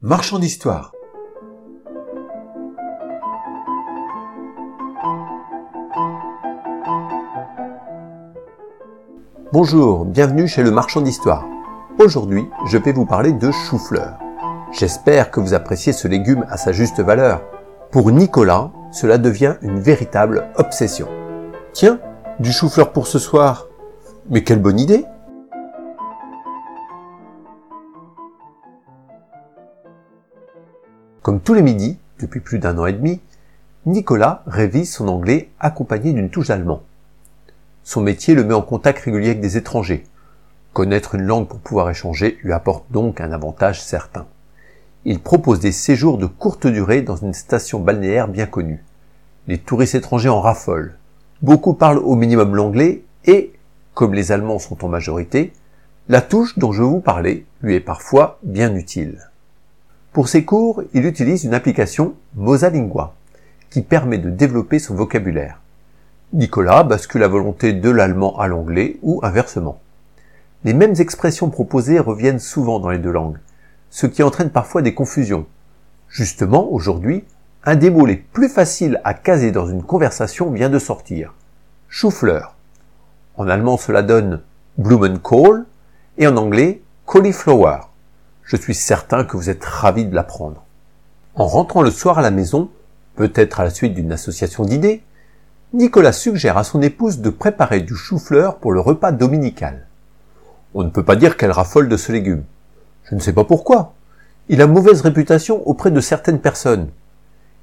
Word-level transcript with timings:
Marchand 0.00 0.38
d'histoire. 0.38 0.92
Bonjour, 9.52 10.04
bienvenue 10.04 10.46
chez 10.46 10.62
le 10.62 10.70
Marchand 10.70 11.00
d'histoire. 11.00 11.44
Aujourd'hui, 11.98 12.48
je 12.68 12.78
vais 12.78 12.92
vous 12.92 13.06
parler 13.06 13.32
de 13.32 13.50
chou-fleur. 13.50 14.20
J'espère 14.70 15.32
que 15.32 15.40
vous 15.40 15.52
appréciez 15.52 15.92
ce 15.92 16.06
légume 16.06 16.46
à 16.48 16.58
sa 16.58 16.70
juste 16.70 17.00
valeur. 17.00 17.42
Pour 17.90 18.12
Nicolas, 18.12 18.70
cela 18.92 19.18
devient 19.18 19.56
une 19.62 19.80
véritable 19.80 20.46
obsession. 20.54 21.08
Tiens, 21.72 21.98
du 22.38 22.52
chou-fleur 22.52 22.92
pour 22.92 23.08
ce 23.08 23.18
soir. 23.18 23.66
Mais 24.30 24.44
quelle 24.44 24.62
bonne 24.62 24.78
idée 24.78 25.06
Comme 31.28 31.42
tous 31.42 31.52
les 31.52 31.60
midis, 31.60 31.98
depuis 32.20 32.40
plus 32.40 32.58
d'un 32.58 32.78
an 32.78 32.86
et 32.86 32.94
demi, 32.94 33.20
Nicolas 33.84 34.42
révise 34.46 34.90
son 34.90 35.08
anglais 35.08 35.50
accompagné 35.60 36.14
d'une 36.14 36.30
touche 36.30 36.48
d'allemand. 36.48 36.80
Son 37.84 38.00
métier 38.00 38.34
le 38.34 38.44
met 38.44 38.54
en 38.54 38.62
contact 38.62 39.00
régulier 39.00 39.28
avec 39.28 39.42
des 39.42 39.58
étrangers. 39.58 40.04
Connaître 40.72 41.16
une 41.16 41.24
langue 41.24 41.46
pour 41.46 41.58
pouvoir 41.58 41.90
échanger 41.90 42.38
lui 42.42 42.54
apporte 42.54 42.90
donc 42.90 43.20
un 43.20 43.30
avantage 43.30 43.82
certain. 43.82 44.26
Il 45.04 45.20
propose 45.20 45.60
des 45.60 45.70
séjours 45.70 46.16
de 46.16 46.24
courte 46.24 46.66
durée 46.66 47.02
dans 47.02 47.16
une 47.16 47.34
station 47.34 47.78
balnéaire 47.78 48.28
bien 48.28 48.46
connue. 48.46 48.82
Les 49.48 49.58
touristes 49.58 49.96
étrangers 49.96 50.30
en 50.30 50.40
raffolent. 50.40 50.96
Beaucoup 51.42 51.74
parlent 51.74 51.98
au 51.98 52.14
minimum 52.14 52.56
l'anglais 52.56 53.02
et, 53.26 53.52
comme 53.92 54.14
les 54.14 54.32
Allemands 54.32 54.58
sont 54.58 54.82
en 54.82 54.88
majorité, 54.88 55.52
la 56.08 56.22
touche 56.22 56.58
dont 56.58 56.72
je 56.72 56.82
vous 56.82 57.00
parlais 57.00 57.44
lui 57.60 57.74
est 57.74 57.80
parfois 57.80 58.38
bien 58.42 58.74
utile. 58.74 59.28
Pour 60.18 60.28
ses 60.28 60.44
cours, 60.44 60.82
il 60.94 61.06
utilise 61.06 61.44
une 61.44 61.54
application 61.54 62.16
Mosalingua, 62.34 63.14
qui 63.70 63.82
permet 63.82 64.18
de 64.18 64.30
développer 64.30 64.80
son 64.80 64.96
vocabulaire. 64.96 65.60
Nicolas 66.32 66.82
bascule 66.82 67.20
la 67.20 67.28
volonté 67.28 67.72
de 67.72 67.88
l'allemand 67.88 68.36
à 68.36 68.48
l'anglais 68.48 68.98
ou 69.02 69.20
inversement. 69.22 69.78
Les 70.64 70.74
mêmes 70.74 70.96
expressions 70.98 71.50
proposées 71.50 72.00
reviennent 72.00 72.40
souvent 72.40 72.80
dans 72.80 72.90
les 72.90 72.98
deux 72.98 73.12
langues, 73.12 73.38
ce 73.90 74.08
qui 74.08 74.24
entraîne 74.24 74.50
parfois 74.50 74.82
des 74.82 74.92
confusions. 74.92 75.46
Justement, 76.08 76.68
aujourd'hui, 76.72 77.24
un 77.62 77.76
des 77.76 77.90
mots 77.90 78.04
les 78.04 78.16
plus 78.16 78.48
faciles 78.48 79.00
à 79.04 79.14
caser 79.14 79.52
dans 79.52 79.68
une 79.68 79.84
conversation 79.84 80.50
vient 80.50 80.68
de 80.68 80.80
sortir. 80.80 81.32
Chou-fleur. 81.88 82.56
En 83.36 83.46
allemand, 83.46 83.76
cela 83.76 84.02
donne 84.02 84.40
Blumenkohl 84.78 85.64
et 86.16 86.26
en 86.26 86.36
anglais 86.36 86.82
cauliflower. 87.06 87.87
Je 88.48 88.56
suis 88.56 88.74
certain 88.74 89.24
que 89.24 89.36
vous 89.36 89.50
êtes 89.50 89.62
ravis 89.62 90.06
de 90.06 90.14
l'apprendre. 90.14 90.64
En 91.34 91.46
rentrant 91.46 91.82
le 91.82 91.90
soir 91.90 92.18
à 92.18 92.22
la 92.22 92.30
maison, 92.30 92.70
peut-être 93.14 93.60
à 93.60 93.64
la 93.64 93.68
suite 93.68 93.92
d'une 93.92 94.10
association 94.10 94.64
d'idées, 94.64 95.02
Nicolas 95.74 96.14
suggère 96.14 96.56
à 96.56 96.64
son 96.64 96.80
épouse 96.80 97.18
de 97.18 97.28
préparer 97.28 97.82
du 97.82 97.94
chou-fleur 97.94 98.56
pour 98.56 98.72
le 98.72 98.80
repas 98.80 99.12
dominical. 99.12 99.86
On 100.72 100.82
ne 100.82 100.88
peut 100.88 101.04
pas 101.04 101.14
dire 101.14 101.36
qu'elle 101.36 101.50
raffole 101.50 101.90
de 101.90 101.98
ce 101.98 102.10
légume. 102.10 102.42
Je 103.04 103.14
ne 103.14 103.20
sais 103.20 103.34
pas 103.34 103.44
pourquoi. 103.44 103.92
Il 104.48 104.62
a 104.62 104.66
mauvaise 104.66 105.02
réputation 105.02 105.62
auprès 105.68 105.90
de 105.90 106.00
certaines 106.00 106.40
personnes. 106.40 106.88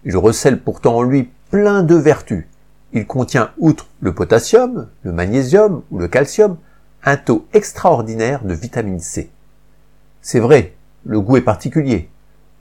Il 0.04 0.16
recèle 0.16 0.62
pourtant 0.62 0.98
en 0.98 1.02
lui 1.02 1.32
plein 1.50 1.82
de 1.82 1.96
vertus. 1.96 2.46
Il 2.94 3.08
contient, 3.08 3.50
outre 3.58 3.88
le 4.02 4.14
potassium, 4.14 4.88
le 5.02 5.12
magnésium 5.12 5.82
ou 5.90 5.98
le 5.98 6.08
calcium, 6.08 6.58
un 7.04 7.18
taux 7.18 7.48
extraordinaire 7.54 8.44
de 8.44 8.54
vitamine 8.54 9.00
C. 9.00 9.32
C'est 10.28 10.40
vrai, 10.40 10.74
le 11.04 11.22
goût 11.22 11.38
est 11.38 11.42
particulier, 11.42 12.10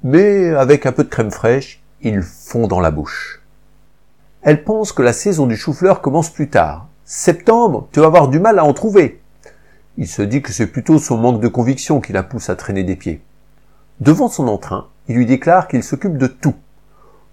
mais 0.02 0.50
avec 0.50 0.84
un 0.84 0.92
peu 0.92 1.02
de 1.02 1.08
crème 1.08 1.30
fraîche, 1.30 1.82
il 2.02 2.20
fond 2.20 2.66
dans 2.66 2.78
la 2.78 2.90
bouche. 2.90 3.40
Elle 4.42 4.64
pense 4.64 4.92
que 4.92 5.00
la 5.00 5.14
saison 5.14 5.46
du 5.46 5.56
chou-fleur 5.56 6.02
commence 6.02 6.28
plus 6.28 6.50
tard. 6.50 6.88
Septembre, 7.06 7.88
tu 7.90 8.00
vas 8.00 8.06
avoir 8.06 8.28
du 8.28 8.38
mal 8.38 8.58
à 8.58 8.64
en 8.64 8.74
trouver. 8.74 9.22
Il 9.96 10.06
se 10.06 10.20
dit 10.20 10.42
que 10.42 10.52
c'est 10.52 10.66
plutôt 10.66 10.98
son 10.98 11.16
manque 11.16 11.40
de 11.40 11.48
conviction 11.48 12.02
qui 12.02 12.12
la 12.12 12.22
pousse 12.22 12.50
à 12.50 12.54
traîner 12.54 12.84
des 12.84 12.96
pieds. 12.96 13.22
Devant 13.98 14.28
son 14.28 14.46
entrain, 14.48 14.88
il 15.08 15.16
lui 15.16 15.24
déclare 15.24 15.66
qu'il 15.66 15.82
s'occupe 15.82 16.18
de 16.18 16.26
tout. 16.26 16.56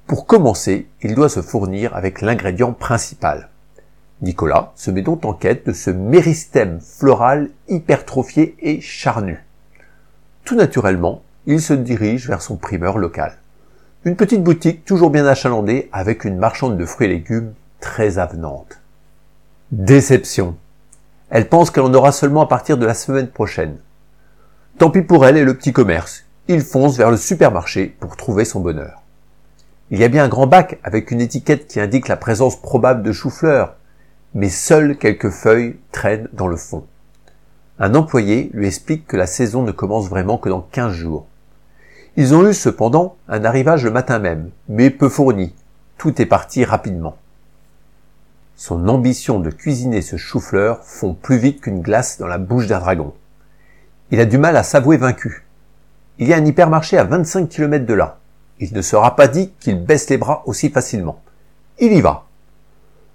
Pour 0.07 0.27
commencer, 0.27 0.87
il 1.01 1.13
doit 1.13 1.27
se 1.27 1.41
fournir 1.41 1.93
avec 1.93 2.21
l'ingrédient 2.21 2.71
principal. 2.71 3.49
Nicolas 4.21 4.71
se 4.75 4.91
met 4.91 5.01
donc 5.01 5.25
en 5.25 5.33
quête 5.33 5.67
de 5.67 5.73
ce 5.73 5.89
méristème 5.91 6.79
floral 6.79 7.49
hypertrophié 7.67 8.55
et 8.61 8.79
charnu. 8.79 9.43
Tout 10.45 10.55
naturellement, 10.55 11.21
il 11.45 11.61
se 11.61 11.73
dirige 11.73 12.27
vers 12.27 12.41
son 12.41 12.57
primeur 12.57 12.97
local. 12.97 13.37
Une 14.03 14.15
petite 14.15 14.43
boutique 14.43 14.85
toujours 14.85 15.11
bien 15.11 15.25
achalandée 15.25 15.89
avec 15.91 16.25
une 16.25 16.37
marchande 16.37 16.77
de 16.77 16.85
fruits 16.85 17.07
et 17.07 17.11
légumes 17.11 17.53
très 17.79 18.17
avenante. 18.17 18.79
Déception. 19.71 20.57
Elle 21.29 21.47
pense 21.47 21.71
qu'elle 21.71 21.83
en 21.83 21.93
aura 21.93 22.11
seulement 22.11 22.41
à 22.41 22.47
partir 22.47 22.77
de 22.77 22.85
la 22.85 22.93
semaine 22.93 23.29
prochaine. 23.29 23.77
Tant 24.77 24.89
pis 24.89 25.01
pour 25.01 25.25
elle 25.25 25.37
et 25.37 25.45
le 25.45 25.55
petit 25.55 25.73
commerce. 25.73 26.25
Il 26.47 26.61
fonce 26.61 26.97
vers 26.97 27.11
le 27.11 27.17
supermarché 27.17 27.95
pour 27.99 28.17
trouver 28.17 28.43
son 28.43 28.59
bonheur. 28.59 29.01
Il 29.91 29.99
y 29.99 30.03
a 30.03 30.09
bien 30.09 30.23
un 30.23 30.29
grand 30.29 30.47
bac 30.47 30.79
avec 30.83 31.11
une 31.11 31.21
étiquette 31.21 31.67
qui 31.67 31.79
indique 31.79 32.07
la 32.07 32.17
présence 32.17 32.59
probable 32.59 33.03
de 33.03 33.11
chou-fleur, 33.11 33.75
mais 34.33 34.49
seules 34.49 34.97
quelques 34.97 35.29
feuilles 35.29 35.77
traînent 35.91 36.27
dans 36.33 36.47
le 36.47 36.57
fond. 36.57 36.85
Un 37.83 37.95
employé 37.95 38.51
lui 38.53 38.67
explique 38.67 39.07
que 39.07 39.17
la 39.17 39.25
saison 39.25 39.63
ne 39.63 39.71
commence 39.71 40.07
vraiment 40.07 40.37
que 40.37 40.49
dans 40.49 40.61
15 40.61 40.93
jours. 40.93 41.25
Ils 42.15 42.35
ont 42.35 42.47
eu 42.47 42.53
cependant 42.53 43.15
un 43.27 43.43
arrivage 43.43 43.83
le 43.83 43.89
matin 43.89 44.19
même, 44.19 44.51
mais 44.69 44.91
peu 44.91 45.09
fourni. 45.09 45.55
Tout 45.97 46.21
est 46.21 46.27
parti 46.27 46.63
rapidement. 46.63 47.17
Son 48.55 48.87
ambition 48.87 49.39
de 49.39 49.49
cuisiner 49.49 50.03
ce 50.03 50.15
chou-fleur 50.15 50.83
fond 50.83 51.15
plus 51.15 51.37
vite 51.37 51.61
qu'une 51.61 51.81
glace 51.81 52.19
dans 52.19 52.27
la 52.27 52.37
bouche 52.37 52.67
d'un 52.67 52.77
dragon. 52.77 53.15
Il 54.11 54.19
a 54.19 54.25
du 54.25 54.37
mal 54.37 54.57
à 54.57 54.63
s'avouer 54.63 54.97
vaincu. 54.97 55.43
Il 56.19 56.27
y 56.27 56.35
a 56.35 56.37
un 56.37 56.45
hypermarché 56.45 56.99
à 56.99 57.03
25 57.03 57.49
km 57.49 57.87
de 57.87 57.95
là. 57.95 58.19
Il 58.59 58.73
ne 58.73 58.81
sera 58.83 59.15
pas 59.15 59.27
dit 59.27 59.53
qu'il 59.59 59.83
baisse 59.83 60.07
les 60.07 60.19
bras 60.19 60.43
aussi 60.45 60.69
facilement. 60.69 61.19
Il 61.79 61.93
y 61.93 62.01
va. 62.01 62.27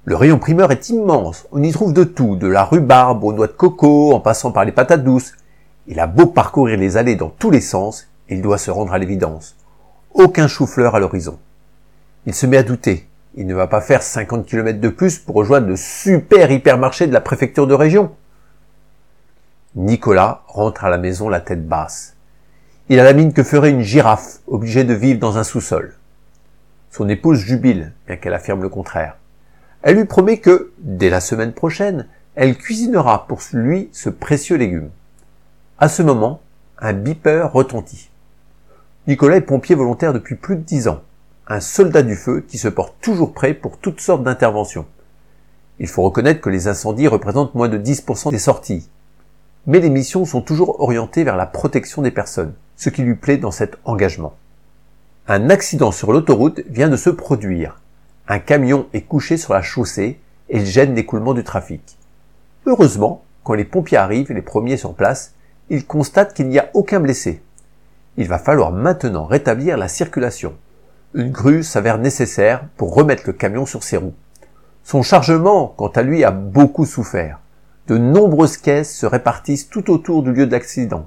Le 0.09 0.15
rayon 0.15 0.39
primeur 0.39 0.71
est 0.71 0.89
immense, 0.91 1.49
on 1.51 1.61
y 1.65 1.73
trouve 1.73 1.93
de 1.93 2.05
tout, 2.05 2.37
de 2.37 2.47
la 2.47 2.63
rhubarbe 2.63 3.25
aux 3.25 3.33
noix 3.33 3.49
de 3.49 3.53
coco, 3.53 4.15
en 4.15 4.21
passant 4.21 4.53
par 4.53 4.65
les 4.65 4.71
patates 4.71 5.03
douces. 5.03 5.33
Il 5.89 5.99
a 5.99 6.07
beau 6.07 6.27
parcourir 6.27 6.79
les 6.79 6.97
allées 6.97 7.17
dans 7.17 7.29
tous 7.29 7.51
les 7.51 7.61
sens, 7.61 8.07
il 8.29 8.41
doit 8.41 8.57
se 8.57 8.71
rendre 8.71 8.93
à 8.93 8.99
l'évidence. 8.99 9.57
Aucun 10.15 10.47
chou-fleur 10.47 10.95
à 10.95 11.01
l'horizon. 11.01 11.41
Il 12.25 12.35
se 12.35 12.47
met 12.47 12.57
à 12.57 12.63
douter. 12.63 13.09
Il 13.35 13.49
ne 13.49 13.55
va 13.57 13.67
pas 13.67 13.81
faire 13.81 14.01
50 14.01 14.47
km 14.47 14.81
de 14.81 14.89
plus 14.91 15.19
pour 15.19 15.35
rejoindre 15.35 15.67
le 15.67 15.77
super 15.77 16.53
hypermarché 16.53 17.09
de 17.09 17.13
la 17.13 17.21
préfecture 17.21 17.67
de 17.67 17.75
région. 17.75 18.13
Nicolas 19.75 20.45
rentre 20.47 20.85
à 20.85 20.89
la 20.89 20.99
maison 20.99 21.29
la 21.29 21.41
tête 21.41 21.67
basse. 21.67 22.15
Il 22.89 23.01
a 23.01 23.05
la 23.05 23.13
mine 23.13 23.33
que 23.33 23.43
ferait 23.43 23.71
une 23.71 23.83
girafe, 23.83 24.39
obligée 24.47 24.85
de 24.85 24.95
vivre 24.95 25.19
dans 25.19 25.37
un 25.37 25.43
sous-sol. 25.43 25.97
Son 26.93 27.09
épouse 27.09 27.41
jubile, 27.41 27.93
bien 28.07 28.15
qu'elle 28.15 28.35
affirme 28.35 28.63
le 28.63 28.69
contraire. 28.69 29.17
Elle 29.87 29.99
lui 29.99 30.05
promet 30.05 30.39
que, 30.39 30.73
dès 30.81 31.11
la 31.11 31.21
semaine 31.21 31.53
prochaine, 31.53 32.09
elle 32.35 32.59
cuisinera 32.59 33.29
pour 33.29 33.39
lui 33.53 33.89
ce 33.93 34.11
précieux 34.11 34.57
légume. 34.57 34.91
À 35.79 35.89
ce 35.89 36.03
moment, 36.03 36.41
un 36.81 36.93
beeper 36.93 37.53
retentit. 37.53 38.11
Nicolas 39.07 39.37
est 39.37 39.43
pompier 39.43 39.77
volontaire 39.77 40.13
depuis 40.13 40.35
plus 40.35 40.57
de 40.57 40.63
dix 40.63 40.89
ans, 40.89 41.03
un 41.47 41.61
soldat 41.61 42.03
du 42.03 42.17
feu 42.17 42.45
qui 42.49 42.59
se 42.59 42.67
porte 42.67 42.97
toujours 43.01 43.33
prêt 43.33 43.55
pour 43.55 43.79
toutes 43.79 44.01
sortes 44.01 44.25
d'interventions. 44.25 44.87
Il 45.79 45.87
faut 45.87 46.03
reconnaître 46.03 46.41
que 46.41 46.51
les 46.51 46.67
incendies 46.67 47.07
représentent 47.07 47.55
moins 47.55 47.69
de 47.69 47.79
10% 47.79 48.33
des 48.33 48.41
sorties. 48.41 48.91
Mais 49.69 49.79
les 49.79 49.91
missions 49.91 50.25
sont 50.25 50.43
toujours 50.43 50.81
orientées 50.81 51.23
vers 51.23 51.37
la 51.37 51.47
protection 51.47 52.03
des 52.03 52.11
personnes, 52.11 52.55
ce 52.77 52.89
qui 52.89 53.03
lui 53.03 53.15
plaît 53.15 53.39
dans 53.39 53.53
cet 53.53 53.79
engagement. 53.85 54.35
Un 55.29 55.49
accident 55.49 55.93
sur 55.93 56.13
l'autoroute 56.13 56.63
vient 56.69 56.89
de 56.89 56.97
se 56.97 57.11
produire 57.11 57.79
un 58.29 58.39
camion 58.39 58.87
est 58.93 59.03
couché 59.03 59.37
sur 59.37 59.55
la 59.55 59.63
chaussée 59.63 60.19
et 60.49 60.65
gêne 60.65 60.95
l'écoulement 60.95 61.35
du 61.35 61.45
trafic. 61.45 61.97
Heureusement, 62.67 63.23
quand 63.45 63.55
les 63.55 63.65
pompiers 63.65 63.99
arrivent, 63.99 64.33
les 64.33 64.43
premiers 64.43 64.77
sur 64.77 64.95
place, 64.95 65.35
ils 65.71 65.87
constatent 65.87 66.35
qu'il 66.35 66.49
n'y 66.49 66.59
a 66.59 66.71
aucun 66.75 67.01
blessé. 67.01 67.43
Il 68.17 68.29
va 68.29 68.39
falloir 68.39 68.73
maintenant 68.73 69.25
rétablir 69.25 69.77
la 69.77 69.89
circulation. 69.89 70.55
Une 71.15 71.31
grue 71.31 71.63
s'avère 71.63 71.99
nécessaire 71.99 72.65
pour 72.77 72.95
remettre 72.95 73.23
le 73.27 73.33
camion 73.33 73.67
sur 73.67 73.85
ses 73.85 73.97
roues. 73.97 74.15
Son 74.83 75.03
chargement, 75.03 75.73
quant 75.77 75.89
à 75.89 76.03
lui, 76.03 76.25
a 76.25 76.31
beaucoup 76.31 76.87
souffert. 76.87 77.41
De 77.87 77.99
nombreuses 77.99 78.57
caisses 78.57 78.95
se 78.95 79.07
répartissent 79.07 79.69
tout 79.69 79.91
autour 79.91 80.23
du 80.25 80.33
lieu 80.33 80.47
d'accident. 80.47 81.07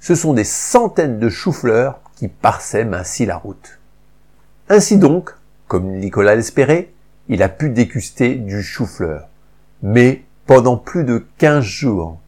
Ce 0.00 0.14
sont 0.14 0.32
des 0.32 0.44
centaines 0.44 1.20
de 1.20 1.28
choux-fleurs 1.28 2.00
qui 2.16 2.28
parsèment 2.28 2.94
ainsi 2.94 3.26
la 3.26 3.36
route. 3.36 3.78
Ainsi 4.68 4.96
donc, 4.96 5.34
comme 5.70 5.98
Nicolas 5.98 6.34
l'espérait, 6.34 6.90
il 7.28 7.44
a 7.44 7.48
pu 7.48 7.70
déguster 7.70 8.34
du 8.34 8.60
chou-fleur. 8.60 9.28
Mais 9.84 10.24
pendant 10.44 10.76
plus 10.76 11.04
de 11.04 11.24
15 11.38 11.62
jours. 11.62 12.18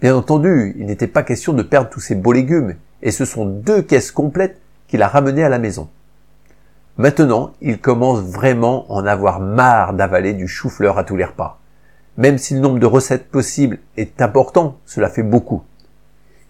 Bien 0.00 0.16
entendu, 0.16 0.74
il 0.78 0.86
n'était 0.86 1.06
pas 1.06 1.22
question 1.22 1.52
de 1.52 1.62
perdre 1.62 1.90
tous 1.90 2.00
ces 2.00 2.14
beaux 2.14 2.32
légumes. 2.32 2.76
et 3.02 3.10
ce 3.10 3.26
sont 3.26 3.44
deux 3.44 3.82
caisses 3.82 4.10
complètes 4.10 4.58
qu'il 4.88 5.02
a 5.02 5.08
ramenées 5.08 5.44
à 5.44 5.50
la 5.50 5.58
maison. 5.58 5.90
Maintenant, 6.96 7.52
il 7.60 7.78
commence 7.78 8.20
vraiment 8.20 8.86
à 8.88 8.94
en 8.94 9.06
avoir 9.06 9.38
marre 9.38 9.92
d'avaler 9.92 10.32
du 10.32 10.48
chou-fleur 10.48 10.96
à 10.96 11.04
tous 11.04 11.14
les 11.14 11.26
repas. 11.26 11.60
Même 12.16 12.38
si 12.38 12.54
le 12.54 12.60
nombre 12.60 12.78
de 12.78 12.86
recettes 12.86 13.28
possibles 13.28 13.80
est 13.98 14.22
important, 14.22 14.78
cela 14.86 15.10
fait 15.10 15.22
beaucoup. 15.22 15.62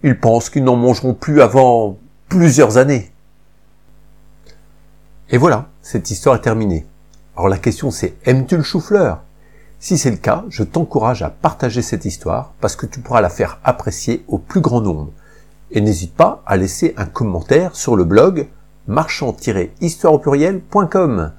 Ils 0.05 0.21
pensent 0.21 0.51
qu'ils 0.51 0.63
n'en 0.63 0.77
mangeront 0.77 1.15
plus 1.15 1.43
avant 1.43 1.99
plusieurs 2.29 2.79
années. 2.79 3.11
Et 5.31 5.37
voilà, 5.37 5.67
cette 5.91 6.11
histoire 6.11 6.37
est 6.37 6.43
terminée. 6.43 6.85
Alors 7.35 7.49
la 7.49 7.57
question 7.57 7.91
c'est, 7.91 8.13
aimes-tu 8.27 8.59
le 8.59 8.63
chou-fleur? 8.63 9.23
Si 9.81 9.97
c'est 9.97 10.11
le 10.11 10.19
cas, 10.19 10.45
je 10.51 10.63
t'encourage 10.63 11.23
à 11.23 11.31
partager 11.31 11.81
cette 11.81 12.05
histoire 12.05 12.53
parce 12.61 12.77
que 12.77 12.85
tu 12.85 13.01
pourras 13.01 13.23
la 13.23 13.31
faire 13.31 13.59
apprécier 13.65 14.23
au 14.29 14.37
plus 14.37 14.61
grand 14.61 14.83
nombre. 14.83 15.13
Et 15.71 15.81
n'hésite 15.81 16.15
pas 16.15 16.43
à 16.45 16.59
laisser 16.59 16.93
un 16.99 17.07
commentaire 17.07 17.75
sur 17.75 17.97
le 17.97 18.05
blog 18.05 18.49
marchand-histoire 18.87 20.21
pluriel.com. 20.21 21.33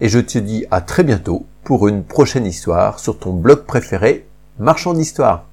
Et 0.00 0.08
je 0.08 0.20
te 0.20 0.38
dis 0.38 0.64
à 0.70 0.80
très 0.80 1.04
bientôt 1.04 1.44
pour 1.62 1.86
une 1.86 2.02
prochaine 2.02 2.46
histoire 2.46 2.98
sur 2.98 3.18
ton 3.18 3.34
blog 3.34 3.64
préféré, 3.66 4.26
Marchand 4.58 4.94
d'Histoire. 4.94 5.44